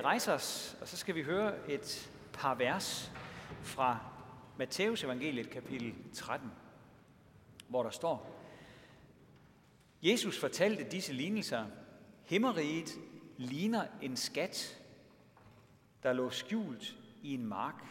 skal 0.00 0.06
rejse 0.06 0.32
os, 0.32 0.76
og 0.80 0.88
så 0.88 0.96
skal 0.96 1.14
vi 1.14 1.22
høre 1.22 1.70
et 1.70 2.12
par 2.32 2.54
vers 2.54 3.12
fra 3.62 3.98
Matteus 4.58 5.04
evangeliet 5.04 5.50
kapitel 5.50 5.94
13, 6.14 6.50
hvor 7.68 7.82
der 7.82 7.90
står, 7.90 8.40
Jesus 10.02 10.40
fortalte 10.40 10.84
disse 10.84 11.12
lignelser. 11.12 11.66
Himmeriget 12.24 12.90
ligner 13.36 13.86
en 14.02 14.16
skat, 14.16 14.82
der 16.02 16.12
lå 16.12 16.30
skjult 16.30 16.96
i 17.22 17.34
en 17.34 17.46
mark. 17.46 17.84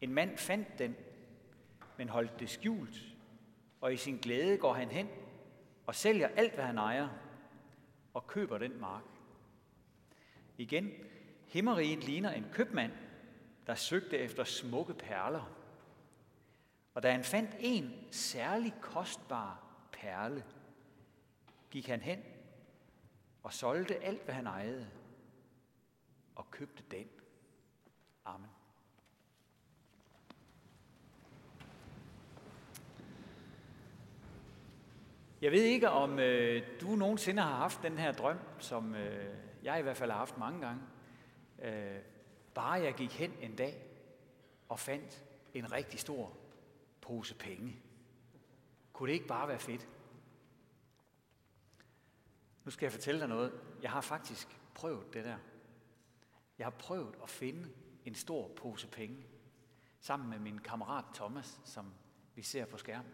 En 0.00 0.12
mand 0.14 0.38
fandt 0.38 0.78
den, 0.78 0.96
men 1.96 2.08
holdt 2.08 2.40
det 2.40 2.50
skjult, 2.50 2.96
og 3.80 3.92
i 3.92 3.96
sin 3.96 4.16
glæde 4.16 4.58
går 4.58 4.72
han 4.72 4.88
hen 4.88 5.08
og 5.86 5.94
sælger 5.94 6.28
alt, 6.36 6.54
hvad 6.54 6.64
han 6.64 6.78
ejer, 6.78 7.08
og 8.14 8.26
køber 8.26 8.58
den 8.58 8.80
mark. 8.80 9.17
Igen, 10.58 10.92
himmeriget 11.46 12.04
ligner 12.04 12.30
en 12.30 12.46
købmand, 12.52 12.92
der 13.66 13.74
søgte 13.74 14.18
efter 14.18 14.44
smukke 14.44 14.94
perler. 14.94 15.54
Og 16.94 17.02
da 17.02 17.10
han 17.10 17.24
fandt 17.24 17.50
en 17.58 17.94
særlig 18.10 18.74
kostbar 18.80 19.64
perle, 19.92 20.44
gik 21.70 21.86
han 21.86 22.00
hen 22.00 22.22
og 23.42 23.52
solgte 23.52 24.04
alt, 24.04 24.24
hvad 24.24 24.34
han 24.34 24.46
ejede, 24.46 24.90
og 26.34 26.50
købte 26.50 26.82
den. 26.90 27.08
Amen. 28.24 28.50
Jeg 35.40 35.52
ved 35.52 35.62
ikke, 35.62 35.90
om 35.90 36.18
øh, 36.18 36.62
du 36.80 36.86
nogensinde 36.86 37.42
har 37.42 37.56
haft 37.56 37.82
den 37.82 37.98
her 37.98 38.12
drøm, 38.12 38.38
som 38.58 38.94
øh, 38.94 39.47
jeg 39.68 39.78
i 39.78 39.82
hvert 39.82 39.96
fald 39.96 40.10
har 40.10 40.18
haft 40.18 40.38
mange 40.38 40.60
gange. 40.60 40.82
Øh, 41.62 42.00
bare 42.54 42.72
jeg 42.72 42.94
gik 42.94 43.12
hen 43.12 43.32
en 43.40 43.56
dag 43.56 43.84
og 44.68 44.78
fandt 44.78 45.24
en 45.54 45.72
rigtig 45.72 46.00
stor 46.00 46.36
pose 47.00 47.34
penge. 47.34 47.76
Kunne 48.92 49.06
det 49.06 49.14
ikke 49.14 49.26
bare 49.26 49.48
være 49.48 49.58
fedt? 49.58 49.88
Nu 52.64 52.70
skal 52.70 52.86
jeg 52.86 52.92
fortælle 52.92 53.20
dig 53.20 53.28
noget. 53.28 53.52
Jeg 53.82 53.90
har 53.90 54.00
faktisk 54.00 54.48
prøvet 54.74 55.14
det 55.14 55.24
der. 55.24 55.38
Jeg 56.58 56.66
har 56.66 56.70
prøvet 56.70 57.16
at 57.22 57.30
finde 57.30 57.68
en 58.04 58.14
stor 58.14 58.48
pose 58.56 58.86
penge 58.86 59.26
sammen 60.00 60.30
med 60.30 60.38
min 60.38 60.58
kammerat 60.58 61.04
Thomas, 61.14 61.60
som 61.64 61.92
vi 62.34 62.42
ser 62.42 62.64
på 62.64 62.76
skærmen. 62.76 63.12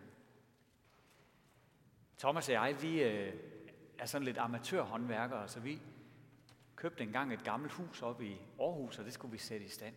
Thomas 2.19 2.49
og 2.49 2.55
jeg, 2.55 2.83
vi 2.83 3.03
øh, 3.03 3.35
er 3.99 4.07
sådan 4.07 4.25
lidt 4.25 4.39
amatørhåndværkere, 4.39 5.49
så 5.49 5.61
vi 5.61 5.83
købte 6.77 7.03
engang 7.03 7.33
et 7.33 7.45
gammelt 7.45 7.73
hus 7.73 8.03
op 8.03 8.23
i 8.23 8.41
Aarhus, 8.61 8.99
og 8.99 9.05
det 9.05 9.13
skulle 9.13 9.33
vi 9.33 9.39
sætte 9.39 9.67
i 9.67 9.69
stand. 9.69 9.95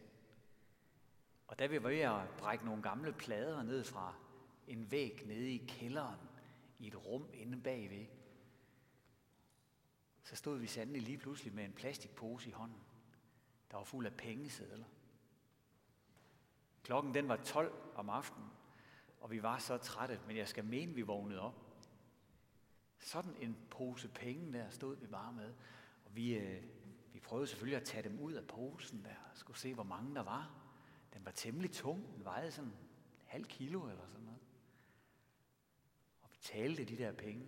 Og 1.48 1.60
da 1.60 1.66
vi 1.66 1.84
var 1.84 1.90
ved 1.90 2.00
at 2.00 2.30
brække 2.38 2.66
nogle 2.66 2.84
gamle 2.84 3.14
plader 3.14 3.64
ned 3.64 3.84
fra 3.84 4.16
en 4.68 4.92
væg 4.92 5.24
nede 5.26 5.52
i 5.52 5.66
kælderen, 5.68 6.20
i 6.80 6.88
et 6.88 7.06
rum 7.06 7.30
inde 7.34 7.62
bagved, 7.62 8.06
så 10.24 10.36
stod 10.36 10.58
vi 10.58 10.68
sandelig 10.68 11.02
lige 11.02 11.18
pludselig 11.18 11.54
med 11.54 11.66
en 11.66 11.74
plastikpose 11.74 12.50
i 12.50 12.52
hånden, 12.52 12.82
der 13.72 13.78
var 13.78 13.84
fuld 13.84 14.06
af 14.06 14.14
pengesedler. 14.14 14.86
Klokken 16.84 17.14
den 17.14 17.28
var 17.28 17.36
12 17.36 17.74
om 17.96 18.10
aftenen, 18.10 18.50
og 19.20 19.32
vi 19.32 19.44
var 19.44 19.58
så 19.58 19.78
trætte, 19.78 20.20
men 20.28 20.38
jeg 20.38 20.48
skal 20.48 20.66
mene, 20.66 20.94
vi 20.94 21.02
vågnede 21.02 21.40
op. 21.40 21.68
Sådan 23.00 23.36
en 23.40 23.58
pose 23.70 24.08
penge 24.08 24.54
der 24.54 24.70
stod 24.70 24.96
vi 24.96 25.08
bare 25.08 25.34
med, 25.34 25.54
og 26.08 26.16
vi, 26.16 26.36
øh, 26.36 26.64
vi 27.14 27.20
prøvede 27.20 27.48
selvfølgelig 27.48 27.78
at 27.78 27.86
tage 27.86 28.10
dem 28.10 28.20
ud 28.20 28.34
af 28.34 28.48
posen 28.48 29.04
der, 29.04 29.16
og 29.32 29.38
skulle 29.38 29.60
se, 29.60 29.74
hvor 29.74 29.84
mange 29.84 30.16
der 30.16 30.22
var. 30.22 30.64
Den 31.14 31.26
var 31.26 31.32
temmelig 31.32 31.72
tung, 31.72 32.16
den 32.16 32.24
vejede 32.26 32.52
sådan 32.52 32.70
en 32.70 32.78
halv 33.26 33.46
kilo 33.46 33.90
eller 33.90 34.08
sådan 34.08 34.24
noget. 34.24 34.40
Og 36.22 36.30
vi 36.32 36.38
talte 36.42 36.86
de 36.86 36.98
der 36.98 37.12
penge, 37.12 37.48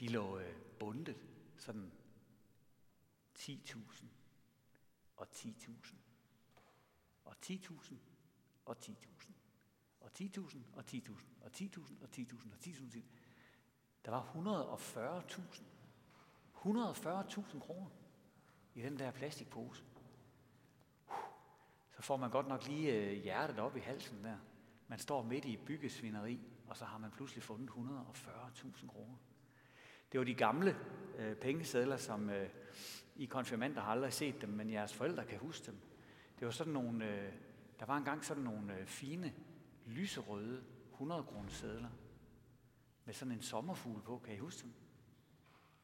de 0.00 0.08
lå 0.08 0.38
øh, 0.38 0.56
bundet 0.78 1.16
sådan 1.56 1.92
10.000 3.38 4.04
og 5.16 5.26
10.000 5.34 5.94
og 7.24 7.36
10.000 7.46 7.94
og 8.64 8.76
10.000 8.84 8.94
og 10.00 10.10
10.000 10.18 10.58
og 10.70 10.82
10.000 10.90 11.26
og 11.40 11.50
10.000 11.56 12.02
og 12.02 12.08
10.000 12.16 12.52
og 12.52 12.58
10.000. 12.64 12.98
Der 14.04 14.10
var 14.10 14.22
140.000. 15.28 15.69
140.000 16.64 17.60
kroner 17.60 17.86
i 18.74 18.82
den 18.82 18.98
der 18.98 19.10
plastikpose. 19.10 19.84
Så 21.96 22.02
får 22.02 22.16
man 22.16 22.30
godt 22.30 22.48
nok 22.48 22.66
lige 22.66 22.94
øh, 22.94 23.22
hjertet 23.22 23.58
op 23.58 23.76
i 23.76 23.80
halsen 23.80 24.24
der. 24.24 24.36
Man 24.88 24.98
står 24.98 25.22
midt 25.22 25.44
i 25.44 25.56
byggesvineri, 25.56 26.40
og 26.68 26.76
så 26.76 26.84
har 26.84 26.98
man 26.98 27.10
pludselig 27.10 27.42
fundet 27.42 27.70
140.000 27.70 28.86
kroner. 28.88 29.16
Det 30.12 30.20
var 30.20 30.24
de 30.24 30.34
gamle 30.34 30.76
øh, 31.18 31.36
pengesedler, 31.36 31.96
som 31.96 32.30
øh, 32.30 32.48
I 33.16 33.24
konfirmander 33.24 33.80
har 33.80 33.92
aldrig 33.92 34.12
set 34.12 34.40
dem, 34.40 34.48
men 34.48 34.70
jeres 34.70 34.94
forældre 34.94 35.24
kan 35.24 35.38
huske 35.38 35.66
dem. 35.66 35.80
Det 36.38 36.46
var 36.46 36.52
sådan 36.52 36.72
nogle, 36.72 37.04
øh, 37.04 37.32
der 37.80 37.86
var 37.86 37.96
engang 37.96 38.24
sådan 38.24 38.42
nogle 38.42 38.76
øh, 38.76 38.86
fine, 38.86 39.34
lyserøde 39.86 40.64
100 40.92 41.22
kroner 41.22 41.48
sedler 41.48 41.90
med 43.04 43.14
sådan 43.14 43.32
en 43.32 43.42
sommerfugl 43.42 44.02
på, 44.02 44.18
kan 44.24 44.34
I 44.34 44.38
huske 44.38 44.62
dem? 44.62 44.72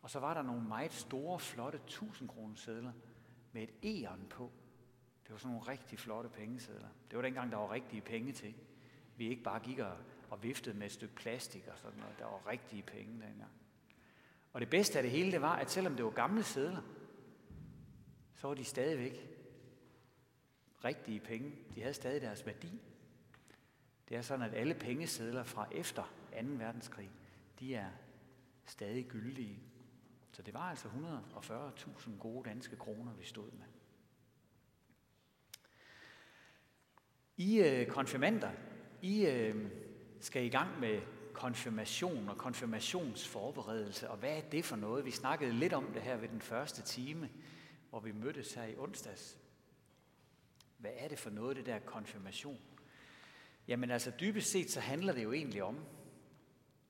Og 0.06 0.10
så 0.10 0.18
var 0.20 0.34
der 0.34 0.42
nogle 0.42 0.62
meget 0.62 0.92
store, 0.92 1.38
flotte 1.38 1.78
1000 1.78 2.28
kroner 2.28 2.54
sedler 2.54 2.92
med 3.52 3.62
et 3.62 3.70
æren 3.84 4.26
på. 4.30 4.52
Det 5.24 5.32
var 5.32 5.38
sådan 5.38 5.54
nogle 5.54 5.68
rigtig 5.68 5.98
flotte 5.98 6.30
pengesedler. 6.30 6.88
Det 7.10 7.16
var 7.16 7.22
dengang, 7.22 7.52
der 7.52 7.56
var 7.58 7.72
rigtige 7.72 8.02
penge 8.02 8.32
til. 8.32 8.54
Vi 9.16 9.28
ikke 9.28 9.42
bare 9.42 9.60
gik 9.60 9.78
og, 9.78 9.96
og 10.30 10.42
viftede 10.42 10.78
med 10.78 10.86
et 10.86 10.92
stykke 10.92 11.14
plastik 11.14 11.68
og 11.68 11.78
sådan 11.78 11.98
noget. 11.98 12.18
Der 12.18 12.24
var 12.24 12.46
rigtige 12.46 12.82
penge 12.82 13.12
dengang. 13.12 13.50
Og 14.52 14.60
det 14.60 14.70
bedste 14.70 14.98
af 14.98 15.02
det 15.02 15.12
hele, 15.12 15.32
det 15.32 15.40
var, 15.40 15.56
at 15.56 15.70
selvom 15.70 15.96
det 15.96 16.04
var 16.04 16.10
gamle 16.10 16.42
sedler, 16.42 16.82
så 18.34 18.48
var 18.48 18.54
de 18.54 18.64
stadigvæk 18.64 19.28
rigtige 20.84 21.20
penge. 21.20 21.52
De 21.74 21.80
havde 21.80 21.94
stadig 21.94 22.22
deres 22.22 22.46
værdi. 22.46 22.80
Det 24.08 24.16
er 24.16 24.22
sådan, 24.22 24.46
at 24.46 24.54
alle 24.54 24.74
pengesedler 24.74 25.44
fra 25.44 25.68
efter 25.72 26.02
2. 26.02 26.38
verdenskrig, 26.42 27.10
de 27.60 27.74
er 27.74 27.90
stadig 28.66 29.04
gyldige. 29.04 29.58
Så 30.36 30.42
det 30.42 30.54
var 30.54 30.70
altså 30.70 30.88
140.000 30.88 32.18
gode 32.18 32.48
danske 32.48 32.76
kroner, 32.76 33.12
vi 33.14 33.24
stod 33.24 33.50
med. 33.52 33.66
I 37.36 37.58
øh, 37.58 37.86
konfirmander, 37.86 38.50
I 39.02 39.26
øh, 39.26 39.70
skal 40.20 40.44
i 40.44 40.48
gang 40.48 40.80
med 40.80 41.00
konfirmation 41.32 42.28
og 42.28 42.38
konfirmationsforberedelse, 42.38 44.10
og 44.10 44.16
hvad 44.16 44.36
er 44.36 44.40
det 44.40 44.64
for 44.64 44.76
noget? 44.76 45.04
Vi 45.04 45.10
snakkede 45.10 45.52
lidt 45.52 45.72
om 45.72 45.92
det 45.92 46.02
her 46.02 46.16
ved 46.16 46.28
den 46.28 46.40
første 46.40 46.82
time, 46.82 47.30
hvor 47.90 48.00
vi 48.00 48.12
mødtes 48.12 48.54
her 48.54 48.64
i 48.64 48.76
onsdags. 48.76 49.38
Hvad 50.78 50.92
er 50.96 51.08
det 51.08 51.18
for 51.18 51.30
noget, 51.30 51.56
det 51.56 51.66
der 51.66 51.78
konfirmation? 51.78 52.60
Jamen 53.68 53.90
altså 53.90 54.12
dybest 54.20 54.50
set, 54.50 54.70
så 54.70 54.80
handler 54.80 55.12
det 55.12 55.24
jo 55.24 55.32
egentlig 55.32 55.62
om 55.62 55.84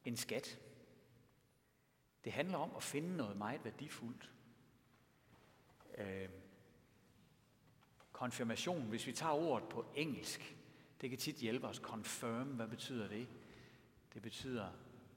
en 0.05 0.17
skat. 0.17 0.59
Det 2.27 2.35
handler 2.35 2.59
om 2.59 2.77
at 2.77 2.83
finde 2.83 3.17
noget 3.17 3.37
meget 3.37 3.65
værdifuldt. 3.65 4.33
Øh, 5.99 6.29
konfirmation, 8.13 8.83
hvis 8.83 9.07
vi 9.07 9.13
tager 9.13 9.33
ordet 9.33 9.69
på 9.69 9.87
engelsk, 9.95 10.57
det 11.01 11.11
kan 11.11 11.19
tit 11.19 11.37
hjælpe 11.37 11.67
os. 11.67 11.77
Confirm, 11.77 12.49
hvad 12.49 12.69
betyder 12.69 13.09
det? 13.09 13.29
Det 14.15 14.23
betyder 14.23 14.69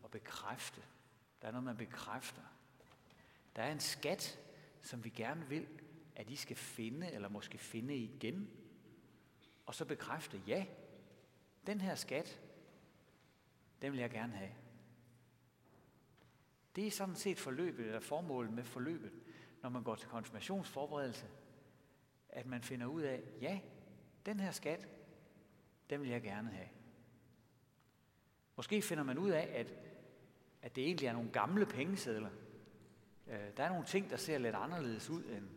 at 0.03 0.11
bekræfte. 0.11 0.81
Der 1.41 1.47
er 1.47 1.51
noget, 1.51 1.65
man 1.65 1.77
bekræfter. 1.77 2.41
Der 3.55 3.63
er 3.63 3.71
en 3.71 3.79
skat, 3.79 4.39
som 4.81 5.03
vi 5.03 5.09
gerne 5.09 5.45
vil, 5.47 5.67
at 6.15 6.29
I 6.29 6.35
skal 6.35 6.55
finde, 6.55 7.11
eller 7.11 7.29
måske 7.29 7.57
finde 7.57 7.95
igen. 7.95 8.49
Og 9.65 9.75
så 9.75 9.85
bekræfte, 9.85 10.41
ja, 10.47 10.65
den 11.67 11.81
her 11.81 11.95
skat, 11.95 12.41
den 13.81 13.91
vil 13.91 13.99
jeg 13.99 14.09
gerne 14.09 14.33
have. 14.33 14.51
Det 16.79 16.87
er 16.87 16.91
sådan 16.91 17.15
set 17.15 17.39
forløbet, 17.39 17.85
eller 17.85 17.99
formålet 17.99 18.53
med 18.53 18.63
forløbet, 18.63 19.11
når 19.61 19.69
man 19.69 19.83
går 19.83 19.95
til 19.95 20.09
konfirmationsforberedelse, 20.09 21.27
at 22.29 22.45
man 22.45 22.61
finder 22.61 22.85
ud 22.85 23.01
af, 23.01 23.23
ja, 23.41 23.59
den 24.25 24.39
her 24.39 24.51
skat, 24.51 24.87
den 25.89 26.01
vil 26.01 26.09
jeg 26.09 26.21
gerne 26.21 26.49
have. 26.49 26.67
Måske 28.55 28.81
finder 28.81 29.03
man 29.03 29.17
ud 29.17 29.29
af, 29.29 29.51
at, 29.55 29.73
at 30.61 30.75
det 30.75 30.83
egentlig 30.83 31.07
er 31.07 31.13
nogle 31.13 31.31
gamle 31.31 31.65
pengesedler. 31.65 32.29
Øh, 33.27 33.57
der 33.57 33.63
er 33.63 33.69
nogle 33.69 33.85
ting, 33.85 34.09
der 34.09 34.17
ser 34.17 34.37
lidt 34.37 34.55
anderledes 34.55 35.09
ud, 35.09 35.23
end, 35.23 35.49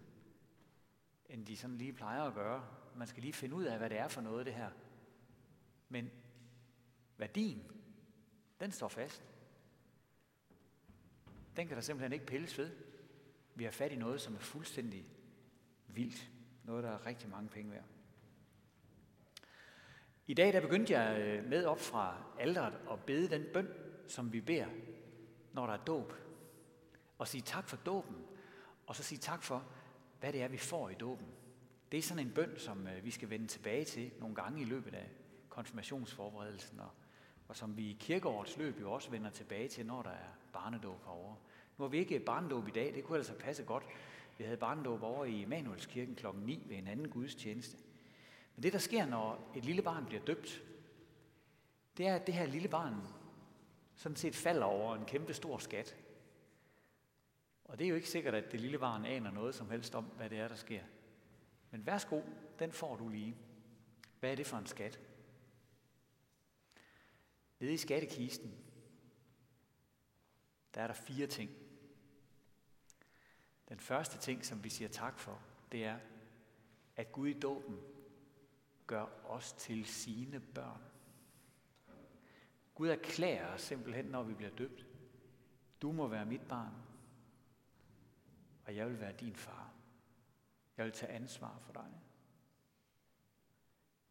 end 1.28 1.46
de 1.46 1.56
sådan 1.56 1.78
lige 1.78 1.92
plejer 1.92 2.22
at 2.22 2.34
gøre. 2.34 2.66
Man 2.96 3.06
skal 3.06 3.22
lige 3.22 3.32
finde 3.32 3.54
ud 3.54 3.64
af, 3.64 3.78
hvad 3.78 3.90
det 3.90 3.98
er 3.98 4.08
for 4.08 4.20
noget, 4.20 4.46
det 4.46 4.54
her. 4.54 4.70
Men 5.88 6.10
værdien, 7.16 7.62
den 8.60 8.72
står 8.72 8.88
fast. 8.88 9.31
Den 11.56 11.66
kan 11.66 11.76
der 11.76 11.82
simpelthen 11.82 12.12
ikke 12.12 12.26
pilles 12.26 12.58
ved. 12.58 12.70
Vi 13.54 13.64
har 13.64 13.70
fat 13.70 13.92
i 13.92 13.96
noget, 13.96 14.20
som 14.20 14.34
er 14.34 14.38
fuldstændig 14.38 15.06
vildt. 15.86 16.30
Noget, 16.64 16.84
der 16.84 16.90
er 16.90 17.06
rigtig 17.06 17.30
mange 17.30 17.48
penge 17.48 17.70
værd. 17.70 17.84
I 20.26 20.34
dag 20.34 20.52
der 20.52 20.60
begyndte 20.60 20.92
jeg 20.92 21.20
øh, 21.20 21.44
med 21.44 21.64
op 21.64 21.80
fra 21.80 22.24
alderet 22.38 22.74
at 22.90 23.04
bede 23.04 23.30
den 23.30 23.44
bøn, 23.54 23.68
som 24.08 24.32
vi 24.32 24.40
beder, 24.40 24.66
når 25.52 25.66
der 25.66 25.72
er 25.72 25.84
dåb. 25.84 26.12
Og 27.18 27.28
sige 27.28 27.42
tak 27.42 27.68
for 27.68 27.76
dåben, 27.76 28.16
og 28.86 28.96
så 28.96 29.02
sige 29.02 29.18
tak 29.18 29.42
for, 29.42 29.64
hvad 30.20 30.32
det 30.32 30.42
er, 30.42 30.48
vi 30.48 30.58
får 30.58 30.88
i 30.88 30.94
dåben. 30.94 31.26
Det 31.92 31.98
er 31.98 32.02
sådan 32.02 32.26
en 32.26 32.32
bøn, 32.34 32.58
som 32.58 32.86
øh, 32.86 33.04
vi 33.04 33.10
skal 33.10 33.30
vende 33.30 33.46
tilbage 33.46 33.84
til 33.84 34.10
nogle 34.18 34.34
gange 34.34 34.62
i 34.62 34.64
løbet 34.64 34.94
af 34.94 35.10
konfirmationsforberedelsen, 35.48 36.80
og, 36.80 36.90
og 37.48 37.56
som 37.56 37.76
vi 37.76 37.90
i 37.90 37.96
kirkeårets 38.00 38.56
løb 38.56 38.80
jo 38.80 38.92
også 38.92 39.10
vender 39.10 39.30
tilbage 39.30 39.68
til, 39.68 39.86
når 39.86 40.02
der 40.02 40.10
er 40.10 40.30
barnedåb 40.52 41.04
herovre. 41.04 41.36
Nu 41.78 41.84
har 41.84 41.88
vi 41.88 41.98
ikke 41.98 42.20
barnedåb 42.20 42.68
i 42.68 42.70
dag, 42.70 42.94
det 42.94 43.04
kunne 43.04 43.18
altså 43.18 43.34
passe 43.34 43.64
godt. 43.64 43.84
Vi 44.38 44.44
havde 44.44 44.56
barnedåb 44.56 45.02
over 45.02 45.24
i 45.24 45.42
Emanuelskirken 45.42 46.14
kl. 46.14 46.26
9 46.34 46.62
ved 46.66 46.76
en 46.76 46.86
anden 46.86 47.08
gudstjeneste. 47.08 47.76
Men 48.56 48.62
det, 48.62 48.72
der 48.72 48.78
sker, 48.78 49.06
når 49.06 49.52
et 49.56 49.64
lille 49.64 49.82
barn 49.82 50.06
bliver 50.06 50.24
døbt, 50.24 50.62
det 51.96 52.06
er, 52.06 52.14
at 52.14 52.26
det 52.26 52.34
her 52.34 52.46
lille 52.46 52.68
barn 52.68 52.94
sådan 53.94 54.16
set 54.16 54.36
falder 54.36 54.64
over 54.64 54.96
en 54.96 55.04
kæmpe 55.04 55.34
stor 55.34 55.58
skat. 55.58 55.96
Og 57.64 57.78
det 57.78 57.84
er 57.84 57.88
jo 57.88 57.94
ikke 57.94 58.08
sikkert, 58.08 58.34
at 58.34 58.52
det 58.52 58.60
lille 58.60 58.78
barn 58.78 59.04
aner 59.04 59.30
noget 59.30 59.54
som 59.54 59.70
helst 59.70 59.94
om, 59.94 60.04
hvad 60.04 60.30
det 60.30 60.38
er, 60.38 60.48
der 60.48 60.54
sker. 60.54 60.82
Men 61.70 61.86
værsgo, 61.86 62.20
den 62.58 62.72
får 62.72 62.96
du 62.96 63.08
lige. 63.08 63.36
Hvad 64.20 64.30
er 64.30 64.34
det 64.34 64.46
for 64.46 64.56
en 64.56 64.66
skat? 64.66 65.00
Nede 67.60 67.72
i 67.72 67.76
skattekisten, 67.76 68.54
der 70.74 70.82
er 70.82 70.86
der 70.86 70.94
fire 70.94 71.26
ting. 71.26 71.50
Den 73.68 73.80
første 73.80 74.18
ting, 74.18 74.44
som 74.44 74.64
vi 74.64 74.68
siger 74.68 74.88
tak 74.88 75.18
for, 75.18 75.42
det 75.72 75.84
er, 75.84 75.98
at 76.96 77.12
Gud 77.12 77.28
i 77.28 77.40
dåben 77.40 77.80
gør 78.86 79.06
os 79.24 79.52
til 79.52 79.86
sine 79.86 80.40
børn. 80.40 80.82
Gud 82.74 82.88
erklærer 82.88 83.54
os 83.54 83.62
simpelthen, 83.62 84.04
når 84.04 84.22
vi 84.22 84.34
bliver 84.34 84.50
døbt. 84.50 84.86
Du 85.82 85.92
må 85.92 86.08
være 86.08 86.26
mit 86.26 86.48
barn, 86.48 86.74
og 88.66 88.76
jeg 88.76 88.88
vil 88.88 89.00
være 89.00 89.12
din 89.12 89.36
far. 89.36 89.72
Jeg 90.76 90.84
vil 90.84 90.92
tage 90.92 91.12
ansvar 91.12 91.58
for 91.58 91.72
dig. 91.72 92.00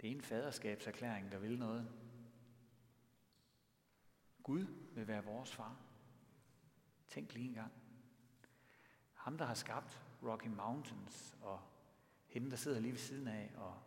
Det 0.01 0.07
er 0.07 0.15
en 0.15 0.21
faderskabserklæring, 0.21 1.31
der 1.31 1.37
vil 1.37 1.59
noget. 1.59 1.91
Gud 4.43 4.65
vil 4.93 5.07
være 5.07 5.23
vores 5.23 5.51
far. 5.51 5.90
Tænk 7.11 7.33
lige 7.33 7.47
en 7.47 7.53
gang. 7.53 7.71
Ham, 9.13 9.37
der 9.37 9.45
har 9.45 9.53
skabt 9.53 10.01
Rocky 10.23 10.47
Mountains, 10.47 11.37
og 11.41 11.61
hende, 12.27 12.51
der 12.51 12.57
sidder 12.57 12.79
lige 12.79 12.91
ved 12.91 12.99
siden 12.99 13.27
af, 13.27 13.51
og 13.55 13.81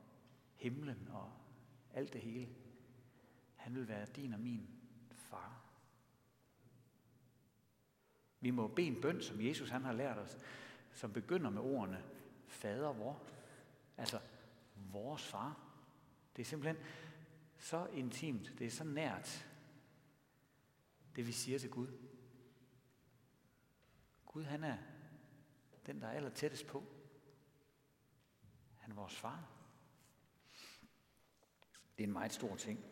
himlen 0.54 1.08
og 1.12 1.32
alt 1.94 2.12
det 2.12 2.20
hele. 2.20 2.48
Han 3.56 3.74
vil 3.74 3.88
være 3.88 4.06
din 4.06 4.32
og 4.32 4.40
min 4.40 4.68
far. 5.10 5.60
Vi 8.40 8.50
må 8.50 8.68
bede 8.68 8.86
en 8.86 9.00
bøn, 9.00 9.22
som 9.22 9.40
Jesus 9.40 9.70
han 9.70 9.84
har 9.84 9.92
lært 9.92 10.18
os, 10.18 10.38
som 10.92 11.12
begynder 11.12 11.50
med 11.50 11.62
ordene, 11.62 12.04
fader 12.46 12.92
vor, 12.92 13.22
altså 13.96 14.20
vores 14.76 15.22
far. 15.22 15.58
Det 16.36 16.42
er 16.42 16.46
simpelthen 16.46 16.86
så 17.58 17.86
intimt, 17.86 18.52
det 18.58 18.66
er 18.66 18.70
så 18.70 18.84
nært, 18.84 19.48
det 21.16 21.26
vi 21.26 21.32
siger 21.32 21.58
til 21.58 21.70
Gud. 21.70 21.88
Gud 24.34 24.44
han 24.44 24.64
er 24.64 24.76
den, 25.86 26.00
der 26.00 26.06
er 26.06 26.12
aller 26.12 26.31
tættest 26.31 26.66
på. 26.66 26.84
Han 28.78 28.90
er 28.90 28.94
vores 28.94 29.16
far. 29.16 29.48
Det 31.98 32.04
er 32.04 32.06
en 32.06 32.12
meget 32.12 32.32
stor 32.32 32.56
ting. 32.56 32.84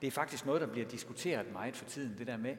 Det 0.00 0.06
er 0.06 0.10
faktisk 0.10 0.46
noget, 0.46 0.60
der 0.60 0.66
bliver 0.66 0.88
diskuteret 0.88 1.52
meget 1.52 1.76
for 1.76 1.84
tiden, 1.84 2.18
det 2.18 2.26
der 2.26 2.36
med, 2.36 2.56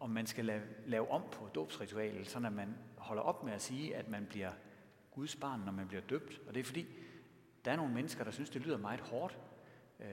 om 0.00 0.10
man 0.10 0.26
skal 0.26 0.44
lave, 0.44 0.62
lave 0.86 1.10
om 1.10 1.22
på 1.32 1.48
dåbsritualet, 1.48 2.28
så 2.28 2.38
at 2.38 2.52
man 2.52 2.76
holder 2.96 3.22
op 3.22 3.44
med 3.44 3.52
at 3.52 3.62
sige, 3.62 3.96
at 3.96 4.08
man 4.08 4.26
bliver 4.26 4.52
Guds 5.10 5.36
barn, 5.36 5.60
når 5.60 5.72
man 5.72 5.88
bliver 5.88 6.02
døbt. 6.02 6.40
Og 6.46 6.54
det 6.54 6.60
er 6.60 6.64
fordi, 6.64 6.86
der 7.64 7.72
er 7.72 7.76
nogle 7.76 7.94
mennesker, 7.94 8.24
der 8.24 8.30
synes, 8.30 8.50
det 8.50 8.62
lyder 8.62 8.78
meget 8.78 9.00
hårdt. 9.00 9.38
Øh, 10.00 10.08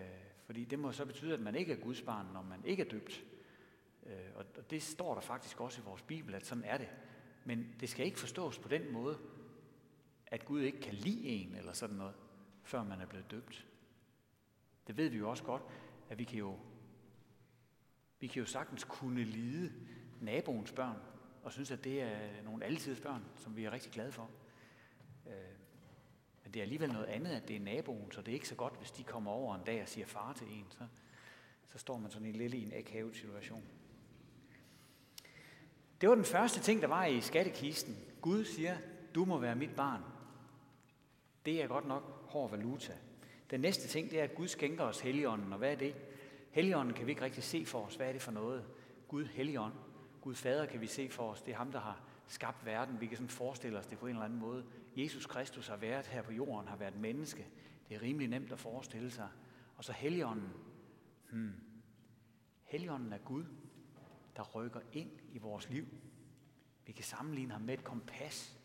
fordi 0.45 0.65
det 0.65 0.79
må 0.79 0.91
så 0.91 1.05
betyde, 1.05 1.33
at 1.33 1.39
man 1.39 1.55
ikke 1.55 1.73
er 1.73 1.77
Guds 1.77 2.01
barn, 2.01 2.25
når 2.33 2.41
man 2.41 2.65
ikke 2.65 2.83
er 2.85 2.89
døbt. 2.89 3.23
Øh, 4.05 4.29
og 4.35 4.69
det 4.69 4.83
står 4.83 5.13
der 5.13 5.21
faktisk 5.21 5.61
også 5.61 5.81
i 5.81 5.83
vores 5.83 6.01
Bibel, 6.01 6.35
at 6.35 6.45
sådan 6.45 6.63
er 6.63 6.77
det. 6.77 6.89
Men 7.45 7.75
det 7.79 7.89
skal 7.89 8.05
ikke 8.05 8.19
forstås 8.19 8.59
på 8.59 8.67
den 8.67 8.93
måde, 8.93 9.19
at 10.27 10.45
Gud 10.45 10.61
ikke 10.61 10.81
kan 10.81 10.93
lide 10.93 11.27
en 11.27 11.55
eller 11.55 11.73
sådan 11.73 11.95
noget 11.95 12.15
før 12.63 12.83
man 12.83 13.01
er 13.01 13.05
blevet 13.05 13.31
døbt. 13.31 13.67
Det 14.87 14.97
ved 14.97 15.09
vi 15.09 15.17
jo 15.17 15.29
også 15.29 15.43
godt, 15.43 15.63
at 16.09 16.19
vi 16.19 16.23
kan 16.23 16.39
jo, 16.39 16.59
vi 18.19 18.27
kan 18.27 18.39
jo 18.39 18.45
sagtens 18.45 18.83
kunne 18.83 19.23
lide 19.23 19.73
naboens 20.21 20.71
børn, 20.71 20.97
og 21.43 21.53
synes, 21.53 21.71
at 21.71 21.83
det 21.83 22.01
er 22.01 22.43
nogle 22.43 22.65
altid 22.65 23.01
børn, 23.01 23.25
som 23.35 23.55
vi 23.55 23.63
er 23.63 23.71
rigtig 23.71 23.91
glade 23.91 24.11
for. 24.11 24.29
Øh, 25.27 25.33
men 26.43 26.53
det 26.53 26.59
er 26.59 26.63
alligevel 26.63 26.93
noget 26.93 27.05
andet, 27.05 27.31
at 27.31 27.47
det 27.47 27.55
er 27.55 27.59
naboen, 27.59 28.11
så 28.11 28.21
det 28.21 28.31
er 28.31 28.33
ikke 28.33 28.47
så 28.47 28.55
godt, 28.55 28.77
hvis 28.77 28.91
de 28.91 29.03
kommer 29.03 29.31
over 29.31 29.55
en 29.55 29.63
dag 29.65 29.81
og 29.81 29.87
siger 29.87 30.05
far 30.05 30.33
til 30.33 30.47
en. 30.51 30.65
Så, 30.69 30.87
så 31.65 31.77
står 31.77 31.97
man 31.97 32.11
sådan 32.11 32.27
en 32.27 32.35
lille 32.35 32.57
i 32.57 32.63
en 32.63 32.73
akavet 32.73 33.15
situation. 33.15 33.63
Det 36.03 36.09
var 36.09 36.15
den 36.15 36.25
første 36.25 36.59
ting, 36.59 36.81
der 36.81 36.87
var 36.87 37.05
i 37.05 37.21
skattekisten. 37.21 37.97
Gud 38.21 38.45
siger, 38.45 38.77
du 39.15 39.25
må 39.25 39.37
være 39.37 39.55
mit 39.55 39.75
barn. 39.75 40.01
Det 41.45 41.63
er 41.63 41.67
godt 41.67 41.87
nok 41.87 42.03
hård 42.29 42.51
valuta. 42.51 42.93
Den 43.49 43.59
næste 43.59 43.87
ting, 43.87 44.11
det 44.11 44.19
er, 44.19 44.23
at 44.23 44.35
Gud 44.35 44.47
skænker 44.47 44.83
os 44.83 44.99
Helligånden. 44.99 45.53
Og 45.53 45.57
hvad 45.57 45.71
er 45.71 45.75
det? 45.75 45.95
Helligånden 46.51 46.93
kan 46.93 47.05
vi 47.05 47.11
ikke 47.11 47.21
rigtig 47.21 47.43
se 47.43 47.65
for 47.65 47.85
os. 47.85 47.95
Hvad 47.95 48.07
er 48.07 48.11
det 48.11 48.21
for 48.21 48.31
noget? 48.31 48.65
Gud 49.07 49.25
Helligånd. 49.25 49.73
Gud 50.21 50.35
Fader 50.35 50.65
kan 50.65 50.81
vi 50.81 50.87
se 50.87 51.09
for 51.09 51.31
os. 51.31 51.41
Det 51.41 51.51
er 51.51 51.57
ham, 51.57 51.71
der 51.71 51.79
har 51.79 52.01
skabt 52.27 52.65
verden. 52.65 53.01
Vi 53.01 53.07
kan 53.07 53.17
sådan 53.17 53.29
forestille 53.29 53.79
os 53.79 53.85
det 53.85 53.97
på 53.97 54.05
en 54.05 54.11
eller 54.11 54.25
anden 54.25 54.39
måde. 54.39 54.65
Jesus 54.97 55.25
Kristus 55.25 55.67
har 55.67 55.77
været 55.77 56.07
her 56.07 56.21
på 56.21 56.31
jorden, 56.31 56.67
har 56.67 56.77
været 56.77 56.95
menneske. 56.95 57.47
Det 57.89 57.95
er 57.95 58.01
rimelig 58.01 58.27
nemt 58.27 58.51
at 58.51 58.59
forestille 58.59 59.11
sig. 59.11 59.29
Og 59.77 59.83
så 59.83 59.91
Helligånden. 59.91 60.49
Hmm. 61.31 61.53
Helligånden 62.63 63.13
er 63.13 63.17
Gud, 63.17 63.45
der 64.35 64.43
rykker 64.43 64.81
ind 64.93 65.11
i 65.31 65.37
vores 65.37 65.69
liv. 65.69 65.87
Vi 66.85 66.91
kan 66.91 67.03
sammenligne 67.03 67.51
ham 67.51 67.61
med 67.61 67.73
et 67.73 67.83
kompas, 67.83 68.59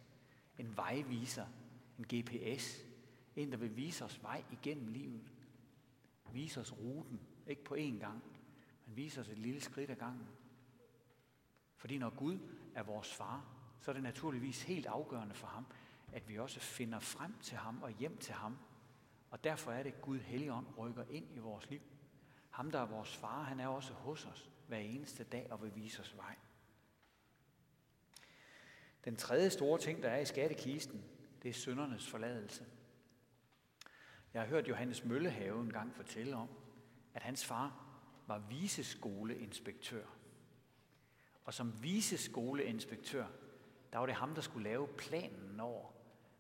en 0.59 0.77
vejviser, 0.77 1.47
en 1.99 2.05
GPS, 2.05 2.85
en, 3.37 3.53
der 3.53 3.57
vil 3.57 3.77
vise 3.77 4.05
os 4.05 4.23
vej 4.23 4.45
igennem 4.53 4.89
livet. 4.89 5.33
Vise 6.33 6.61
os 6.61 6.73
ruten, 6.73 7.21
ikke 7.47 7.65
på 7.65 7.75
én 7.75 7.99
gang, 7.99 8.23
men 8.87 8.97
vise 8.97 9.21
os 9.21 9.29
et 9.29 9.39
lille 9.39 9.61
skridt 9.61 9.91
ad 9.91 9.97
gangen. 9.97 10.29
Fordi 11.77 11.99
når 11.99 12.11
Gud 12.11 12.39
er 12.75 12.83
vores 12.83 13.15
far, 13.15 13.45
så 13.81 13.91
er 13.91 13.93
det 13.93 14.03
naturligvis 14.03 14.63
helt 14.63 14.87
afgørende 14.87 15.35
for 15.35 15.47
ham, 15.47 15.67
at 16.13 16.29
vi 16.29 16.39
også 16.39 16.61
finder 16.61 16.99
frem 16.99 17.35
til 17.41 17.57
ham 17.57 17.83
og 17.83 17.91
hjem 17.91 18.19
til 18.19 18.35
ham. 18.35 18.59
Og 19.31 19.45
derfor 19.45 19.73
er 19.73 19.83
det, 19.83 19.93
at 19.93 20.01
Gud 20.01 20.19
Helligånd 20.19 20.67
rykker 20.79 21.05
ind 21.11 21.27
i 21.35 21.39
vores 21.39 21.71
liv. 21.71 21.81
Ham, 22.51 22.71
der 22.71 22.79
er 22.79 22.87
vores 22.87 23.17
far, 23.17 23.43
han 23.43 23.61
er 23.61 23.69
også 23.69 23.93
hos 23.93 24.27
os 24.27 24.51
hver 24.69 24.79
eneste 24.79 25.25
dag 25.25 25.47
og 25.51 25.63
vil 25.63 25.75
vise 25.75 26.01
os 26.01 26.17
vej. 26.17 26.37
Den 29.05 29.17
tredje 29.17 29.51
store 29.51 29.79
ting, 29.79 30.03
der 30.03 30.09
er 30.09 30.19
i 30.19 30.25
skattekisten, 30.25 31.05
det 31.43 31.49
er 31.49 31.53
søndernes 31.53 32.11
forladelse. 32.11 32.67
Jeg 34.35 34.43
har 34.43 34.49
hørt 34.49 34.69
Johannes 34.69 35.05
Møllehave 35.05 35.61
en 35.61 35.73
gang 35.73 35.95
fortælle 35.95 36.37
om, 36.37 36.49
at 37.15 37.23
hans 37.23 37.45
far 37.45 37.85
var 38.27 38.39
viseskoleinspektør. 38.39 40.07
Og 41.45 41.55
som 41.55 41.83
viseskoleinspektør, 41.83 43.27
der 43.93 43.99
var 43.99 44.07
det 44.07 44.15
ham, 44.15 44.35
der 44.35 44.43
skulle 44.43 44.65
lave 44.65 44.89
planen 44.89 45.61
over, 45.61 45.91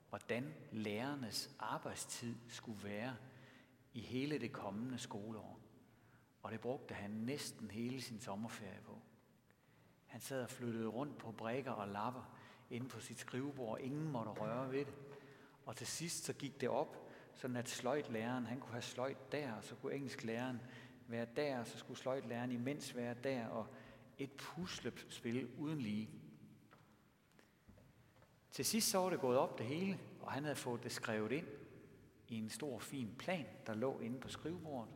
hvordan 0.09 0.55
lærernes 0.73 1.51
arbejdstid 1.59 2.35
skulle 2.49 2.85
være 2.85 3.17
i 3.93 4.01
hele 4.01 4.39
det 4.39 4.53
kommende 4.53 4.99
skoleår. 4.99 5.58
Og 6.49 6.53
det 6.53 6.61
brugte 6.61 6.95
han 6.95 7.11
næsten 7.11 7.71
hele 7.71 8.03
sin 8.03 8.21
sommerferie 8.21 8.81
på. 8.85 8.99
Han 10.07 10.21
sad 10.21 10.43
og 10.43 10.51
flyttede 10.51 10.87
rundt 10.87 11.19
på 11.19 11.33
brækker 11.33 11.71
og 11.71 11.89
lapper 11.89 12.37
inde 12.71 12.89
på 12.89 13.01
sit 13.01 13.19
skrivebord. 13.19 13.81
Ingen 13.81 14.13
måtte 14.13 14.31
røre 14.31 14.73
ved 14.73 14.85
det. 14.85 14.95
Og 15.67 15.77
til 15.77 15.87
sidst 15.87 16.25
så 16.25 16.33
gik 16.33 16.61
det 16.61 16.69
op, 16.69 17.11
sådan 17.35 17.57
at 17.57 17.69
sløjtlæreren, 17.69 18.47
han 18.47 18.61
kunne 18.61 18.73
have 18.73 18.83
sløjt 18.83 19.33
der, 19.33 19.53
og 19.53 19.65
så 19.65 19.75
kunne 19.75 19.95
engelsklæreren 19.95 20.61
være 21.07 21.27
der, 21.37 21.59
og 21.59 21.67
så 21.67 21.79
skulle 21.79 21.99
sløjtlæreren 21.99 22.51
imens 22.51 22.97
være 22.97 23.15
der, 23.25 23.47
og 23.47 23.67
et 24.19 24.33
puslespil 24.33 25.49
uden 25.59 25.79
lige. 25.79 26.11
Til 28.51 28.65
sidst 28.65 28.91
så 28.91 28.99
var 28.99 29.11
det 29.11 29.21
gået 29.21 29.39
op 29.39 29.59
det 29.59 29.67
hele, 29.67 29.99
og 30.21 30.33
han 30.33 30.43
havde 30.43 30.57
fået 30.57 30.83
det 30.83 30.93
skrevet 30.93 31.33
ind 31.33 31.47
i 32.29 32.39
en 32.39 32.51
stor 32.51 32.79
fin 32.79 33.15
plan, 33.19 33.47
der 33.67 33.75
lå 33.75 34.01
inde 34.01 34.21
på 34.21 34.29
skrivebordet. 34.29 34.95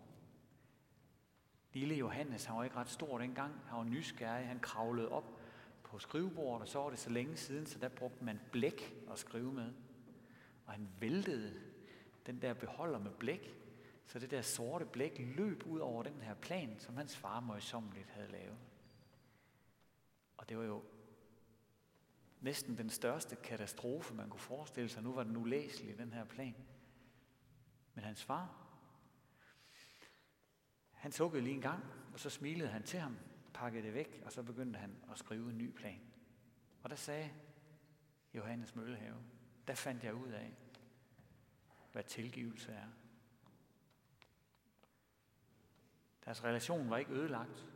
Lille 1.73 1.95
Johannes, 1.95 2.45
han 2.45 2.57
var 2.57 2.65
ikke 2.65 2.77
ret 2.77 2.89
stor 2.89 3.19
dengang, 3.19 3.55
han 3.67 3.79
var 3.79 3.85
nysgerrig, 3.85 4.47
han 4.47 4.61
kravlede 4.61 5.09
op 5.09 5.41
på 5.83 5.99
skrivebordet, 5.99 6.63
og 6.63 6.69
så 6.69 6.79
var 6.79 6.91
det 6.91 6.99
så 6.99 7.11
længe 7.11 7.37
siden, 7.37 7.67
så 7.67 7.79
der 7.79 7.89
brugte 7.89 8.25
man 8.25 8.41
blæk 8.53 8.95
at 9.11 9.19
skrive 9.19 9.53
med. 9.53 9.73
Og 10.67 10.73
han 10.73 10.89
væltede 11.01 11.61
den 12.27 12.43
der 12.43 12.55
beholder 12.55 12.99
med 12.99 13.11
blæk, 13.11 13.57
så 14.07 14.19
det 14.19 14.31
der 14.31 14.43
sorte 14.43 14.85
blæk 14.85 15.19
løb 15.37 15.67
ud 15.67 15.79
over 15.79 16.03
den 16.03 16.21
her 16.21 16.35
plan, 16.35 16.79
som 16.79 16.97
hans 16.97 17.17
far 17.17 17.41
møjsommeligt 17.41 18.09
havde 18.11 18.33
lavet. 18.33 18.59
Og 20.37 20.49
det 20.49 20.59
var 20.59 20.65
jo 20.65 20.83
næsten 22.41 22.79
den 22.79 22.91
største 22.91 23.37
katastrofe, 23.37 24.15
man 24.15 24.29
kunne 24.29 24.41
forestille 24.41 24.89
sig. 24.89 25.03
Nu 25.03 25.13
var 25.13 25.23
den 25.23 25.37
ulæselig, 25.37 25.99
den 25.99 26.13
her 26.13 26.25
plan. 26.25 26.55
Men 27.95 28.05
hans 28.05 28.25
far, 28.25 28.62
han 31.03 31.13
sukkede 31.13 31.43
lige 31.43 31.55
en 31.55 31.61
gang, 31.61 31.85
og 32.13 32.21
så 32.21 32.31
smilede 32.31 32.69
han 32.69 32.83
til 32.83 33.01
ham, 33.01 33.17
pakkede 33.55 33.83
det 33.83 33.95
væk, 33.95 34.23
og 34.25 34.33
så 34.33 34.43
begyndte 34.43 34.79
han 34.79 34.97
at 35.11 35.19
skrive 35.19 35.51
en 35.51 35.59
ny 35.59 35.71
plan. 35.71 36.01
Og 36.83 36.91
der 36.91 36.97
sagde 36.97 37.31
Johannes 38.35 38.77
Møllehave, 38.77 39.17
der 39.67 39.75
fandt 39.75 40.05
jeg 40.05 40.15
ud 40.15 40.29
af, 40.29 40.55
hvad 41.93 42.03
tilgivelse 42.03 42.73
er. 42.73 42.87
Deres 46.25 46.45
relation 46.45 46.91
var 46.91 46.97
ikke 46.97 47.13
ødelagt. 47.13 47.67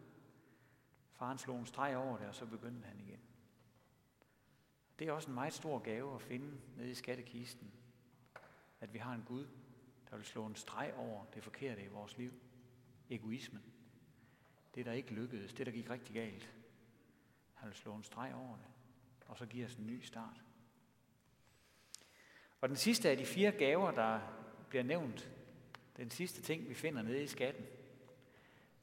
Faren 1.13 1.39
slog 1.39 1.59
en 1.59 1.67
streg 1.67 1.97
over 1.97 2.19
det, 2.19 2.29
og 2.29 2.35
så 2.35 2.47
begyndte 2.47 2.89
han 2.89 3.01
igen. 3.01 3.21
Det 4.99 5.09
er 5.09 5.13
også 5.13 5.29
en 5.29 5.35
meget 5.35 5.53
stor 5.53 5.79
gave 5.79 6.15
at 6.15 6.23
finde 6.23 6.61
nede 6.77 6.91
i 6.91 6.95
skattekisten, 6.95 7.73
at 8.81 8.93
vi 8.93 8.99
har 8.99 9.15
en 9.15 9.25
Gud, 9.27 9.47
der 10.11 10.17
vil 10.17 10.25
slå 10.25 10.47
en 10.47 10.57
streg 10.57 10.95
over 10.97 11.25
det 11.25 11.43
forkerte 11.43 11.85
i 11.85 11.89
vores 11.89 12.19
liv. 12.19 12.33
Egoismen. 13.11 13.63
Det, 14.75 14.87
der 14.87 14.93
ikke 14.93 15.15
lykkedes, 15.15 15.53
det, 15.53 15.67
der 15.67 15.73
gik 15.73 15.91
rigtig 15.91 16.15
galt. 16.15 16.51
Han 17.55 17.69
vil 17.69 17.77
slå 17.77 17.95
en 17.95 18.05
streg 18.05 18.35
over 18.35 18.57
det, 18.57 18.67
og 19.27 19.39
så 19.39 19.47
give 19.47 19.67
os 19.67 19.75
en 19.75 19.87
ny 19.87 20.01
start. 20.01 20.43
Og 22.61 22.69
den 22.69 22.77
sidste 22.77 23.11
af 23.11 23.17
de 23.17 23.27
fire 23.27 23.53
gaver, 23.53 23.91
der 23.91 24.21
bliver 24.69 24.83
nævnt, 24.83 25.31
den 25.97 26.11
sidste 26.11 26.43
ting, 26.43 26.69
vi 26.69 26.75
finder 26.75 27.03
nede 27.03 27.23
i 27.23 27.27
skatten, 27.27 27.67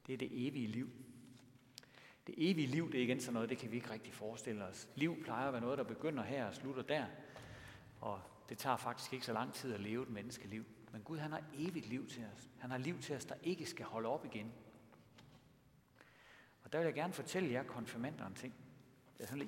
det 0.06 0.12
er 0.12 0.16
det 0.16 0.46
evige 0.48 0.66
liv. 0.66 0.90
Det 2.26 2.34
evige 2.38 2.66
liv, 2.66 2.92
det 2.92 3.00
er 3.00 3.04
igen 3.04 3.20
sådan 3.20 3.34
noget, 3.34 3.48
det 3.48 3.58
kan 3.58 3.70
vi 3.70 3.76
ikke 3.76 3.90
rigtig 3.90 4.12
forestille 4.12 4.64
os. 4.64 4.88
Liv 4.94 5.22
plejer 5.22 5.46
at 5.46 5.52
være 5.52 5.62
noget, 5.62 5.78
der 5.78 5.84
begynder 5.84 6.22
her 6.22 6.46
og 6.46 6.54
slutter 6.54 6.82
der. 6.82 7.06
Og 8.00 8.22
det 8.48 8.58
tager 8.58 8.76
faktisk 8.76 9.12
ikke 9.12 9.26
så 9.26 9.32
lang 9.32 9.54
tid 9.54 9.74
at 9.74 9.80
leve 9.80 10.02
et 10.02 10.10
menneskeliv. 10.10 10.64
Men 10.94 11.02
Gud, 11.02 11.18
han 11.18 11.32
har 11.32 11.42
evigt 11.54 11.86
liv 11.86 12.08
til 12.08 12.24
os. 12.36 12.50
Han 12.58 12.70
har 12.70 12.78
liv 12.78 13.00
til 13.00 13.16
os, 13.16 13.24
der 13.24 13.34
ikke 13.42 13.66
skal 13.66 13.86
holde 13.86 14.08
op 14.08 14.24
igen. 14.24 14.52
Og 16.64 16.72
der 16.72 16.78
vil 16.78 16.84
jeg 16.84 16.94
gerne 16.94 17.12
fortælle 17.12 17.52
jer 17.52 17.62
konfirmander 17.62 18.26
en 18.26 18.34
ting. 18.34 18.54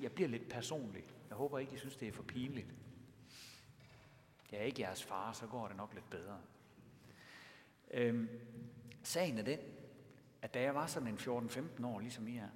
Jeg 0.02 0.12
bliver 0.12 0.28
lidt 0.28 0.48
personlig. 0.48 1.04
Jeg 1.28 1.36
håber 1.36 1.58
ikke, 1.58 1.74
I 1.74 1.78
synes, 1.78 1.96
det 1.96 2.08
er 2.08 2.12
for 2.12 2.22
pinligt. 2.22 2.74
Jeg 4.52 4.60
er 4.60 4.64
ikke 4.64 4.82
jeres 4.82 5.04
far, 5.04 5.32
så 5.32 5.46
går 5.46 5.68
det 5.68 5.76
nok 5.76 5.94
lidt 5.94 6.10
bedre. 6.10 6.40
Øhm, 7.90 8.28
sagen 9.02 9.38
er 9.38 9.42
den, 9.42 9.58
at 10.42 10.54
da 10.54 10.60
jeg 10.60 10.74
var 10.74 10.86
sådan 10.86 11.08
en 11.08 11.18
14-15 11.18 11.86
år, 11.86 12.00
ligesom 12.00 12.28
I 12.28 12.36
er, 12.36 12.48